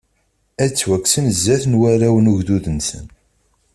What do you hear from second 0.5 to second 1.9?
Ad ttwakksen zdat n